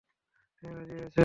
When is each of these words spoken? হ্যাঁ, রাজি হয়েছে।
হ্যাঁ, 0.61 0.73
রাজি 0.77 0.93
হয়েছে। 0.93 1.19